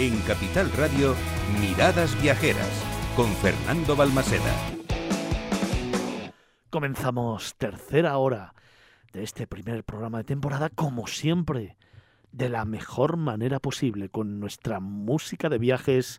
En 0.00 0.18
Capital 0.22 0.72
Radio, 0.72 1.14
Miradas 1.60 2.18
Viajeras, 2.22 2.82
con 3.14 3.28
Fernando 3.34 3.94
Balmaseda. 3.94 4.50
Comenzamos 6.70 7.54
tercera 7.56 8.16
hora 8.16 8.54
de 9.12 9.24
este 9.24 9.46
primer 9.46 9.84
programa 9.84 10.16
de 10.16 10.24
temporada, 10.24 10.70
como 10.70 11.06
siempre, 11.06 11.76
de 12.32 12.48
la 12.48 12.64
mejor 12.64 13.18
manera 13.18 13.60
posible, 13.60 14.08
con 14.08 14.40
nuestra 14.40 14.80
música 14.80 15.50
de 15.50 15.58
viajes 15.58 16.18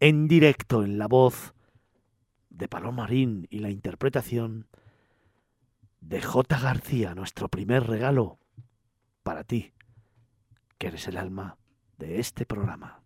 en 0.00 0.26
directo, 0.26 0.82
en 0.82 0.96
la 0.96 1.06
voz 1.06 1.52
de 2.48 2.68
Paloma 2.68 3.02
Marín 3.02 3.46
y 3.50 3.58
la 3.58 3.68
interpretación 3.68 4.66
de 6.00 6.22
J. 6.22 6.58
García, 6.58 7.14
nuestro 7.14 7.50
primer 7.50 7.86
regalo 7.86 8.38
para 9.22 9.44
ti, 9.44 9.74
que 10.78 10.86
eres 10.86 11.06
el 11.06 11.18
alma 11.18 11.58
de 11.98 12.18
este 12.18 12.46
programa. 12.46 12.99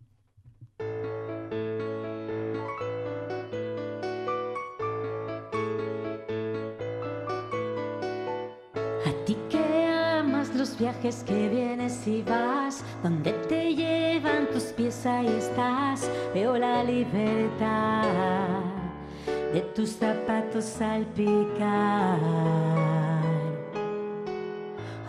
Ti 9.25 9.35
que 9.49 9.87
amas 9.87 10.53
los 10.55 10.77
viajes 10.77 11.23
que 11.25 11.49
vienes 11.49 12.07
y 12.07 12.21
vas, 12.21 12.83
donde 13.01 13.33
te 13.49 13.73
llevan 13.73 14.47
tus 14.53 14.65
pies 14.65 15.05
ahí 15.05 15.27
estás, 15.27 16.09
veo 16.33 16.57
la 16.57 16.83
libertad 16.83 18.03
de 19.51 19.61
tus 19.73 19.89
zapatos 19.91 20.65
salpicar. 20.65 22.19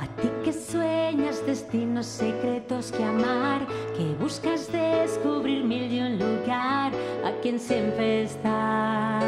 A 0.00 0.06
ti 0.20 0.30
que 0.44 0.52
sueñas 0.52 1.44
destinos 1.44 2.06
secretos 2.06 2.92
que 2.92 3.04
amar, 3.04 3.66
que 3.96 4.14
buscas 4.18 4.72
descubrir 4.72 5.62
mil 5.62 5.92
y 5.92 6.00
un 6.00 6.18
lugar, 6.18 6.90
a 7.22 7.32
quien 7.42 7.60
siempre 7.60 8.22
está 8.22 9.20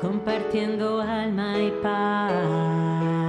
compartiendo 0.00 1.00
alma 1.00 1.58
y 1.58 1.70
paz. 1.82 3.19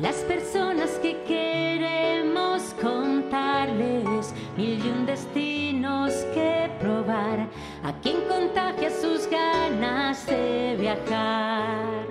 Las 0.00 0.16
personas 0.22 0.92
que 1.02 1.14
queremos 1.24 2.74
contarles 2.80 4.32
mil 4.56 4.82
y 4.82 4.88
un 4.88 5.04
destinos 5.04 6.14
que 6.32 6.70
probar, 6.80 7.46
a 7.84 7.92
quien 8.00 8.22
contagia 8.22 8.88
sus 8.88 9.28
ganas 9.28 10.24
de 10.24 10.74
viajar. 10.80 12.06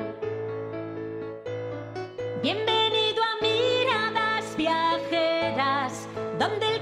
Bienvenido 2.44 3.23
a 3.23 3.42
Miradas 3.42 4.56
Viajeras, 4.56 6.08
donde 6.38 6.76
el 6.76 6.82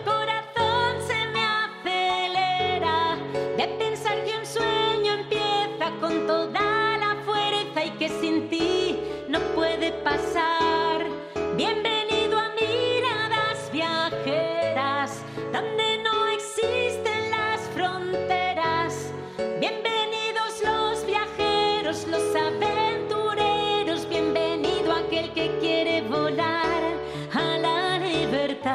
Bienvenidos 19.59 20.61
los 20.63 21.03
viajeros, 21.03 22.07
los 22.07 22.35
aventureros, 22.35 24.07
bienvenido 24.07 24.93
aquel 24.93 25.33
que 25.33 25.57
quiere 25.59 26.03
volar 26.03 26.93
a 27.33 27.57
la 27.57 27.97
libertad. 27.97 28.71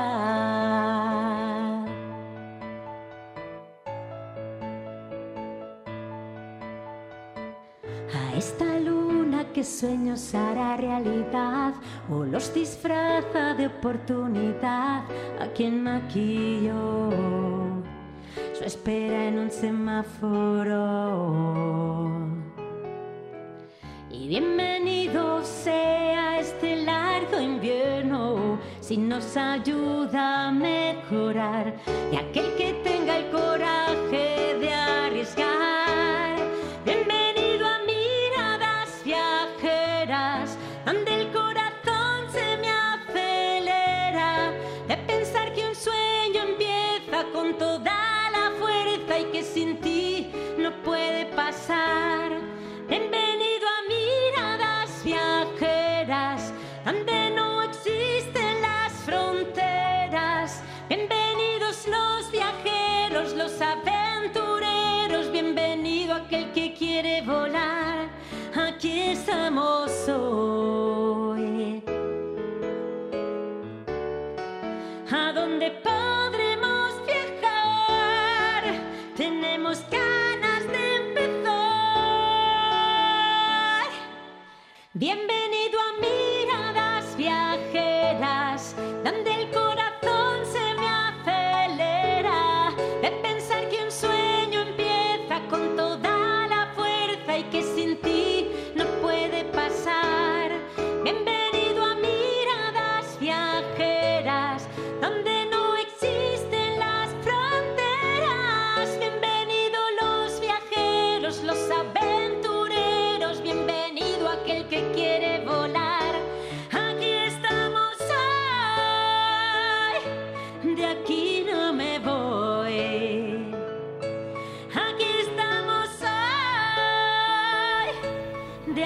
A 8.12 8.36
esta 8.36 8.80
luna 8.80 9.52
que 9.52 9.62
sueños 9.62 10.34
hará 10.34 10.76
realidad 10.76 11.74
o 12.10 12.24
los 12.24 12.52
disfraza 12.52 13.54
de 13.54 13.68
oportunidad 13.68 15.04
a 15.38 15.46
quien 15.54 15.84
maquilló 15.84 17.21
espera 18.64 19.26
en 19.28 19.38
un 19.38 19.50
semáforo. 19.50 20.82
Y 24.10 24.28
bienvenido 24.28 25.44
sea 25.44 26.38
este 26.38 26.76
largo 26.84 27.40
invierno 27.40 28.58
si 28.80 28.96
nos 28.96 29.36
ayuda 29.36 30.48
a 30.48 30.52
mejorar 30.52 31.74
y 32.12 32.16
aquel 32.16 32.54
que 32.56 32.81
pasar. 51.26 52.30
Bienvenido 52.88 53.66
a 53.66 53.88
miradas 53.88 55.04
viajeras, 55.04 56.52
donde 56.84 57.30
no 57.30 57.62
existen 57.62 58.60
las 58.60 58.92
fronteras. 59.04 60.62
Bienvenidos 60.88 61.86
los 61.88 62.30
viajeros, 62.30 63.34
los 63.34 63.60
aventureros, 63.60 65.30
bienvenido 65.30 66.14
aquel 66.14 66.52
que 66.52 66.74
quiere 66.74 67.22
volar. 67.22 68.08
Aquí 68.54 69.10
estamos. 69.10 70.51
Bienvenido 85.02 85.80
a 85.80 86.00
Miradas 86.00 87.16
Viajeras, 87.16 88.76
donde 89.02 89.34
el 89.34 89.50
corazón 89.50 90.46
se 90.46 90.74
me 90.78 90.86
acelera 90.86 92.70
de 93.02 93.10
pensar 93.20 93.68
que 93.68 93.82
un 93.82 93.90
sueño 93.90 94.60
empieza 94.60 95.40
con 95.50 95.74
toda 95.74 96.46
la 96.46 96.72
fuerza 96.76 97.36
y 97.36 97.42
que 97.50 97.64
sin 97.64 98.00
ti 98.00 98.48
no 98.76 98.84
puede 99.02 99.44
pasar. 99.46 100.52
Bienvenido 101.02 101.82
a 101.82 101.96
Miradas 101.96 103.18
Viajeras, 103.18 104.01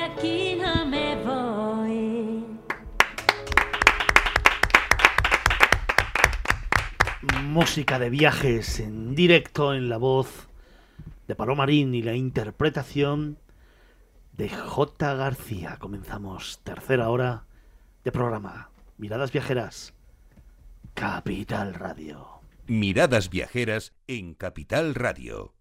aquí 0.07 0.57
no 0.61 0.87
me 0.87 1.17
voy. 1.25 2.45
Música 7.43 7.99
de 7.99 8.11
viajes 8.11 8.81
en 8.81 9.15
directo 9.15 9.75
en 9.75 9.89
la 9.89 9.97
voz 9.97 10.49
de 11.27 11.35
Paloma 11.35 11.63
Marín 11.63 11.95
y 11.95 12.03
la 12.03 12.15
interpretación 12.15 13.39
de 14.33 14.49
J. 14.49 15.15
García. 15.15 15.77
Comenzamos 15.79 16.61
tercera 16.63 17.09
hora 17.09 17.47
de 18.05 18.13
programa. 18.13 18.71
Miradas 18.99 19.33
viajeras. 19.33 19.95
Capital 20.95 21.75
Radio. 21.75 22.41
Miradas 22.67 23.31
Viajeras 23.31 23.93
en 24.07 24.35
Capital 24.35 24.95
Radio. 24.95 25.56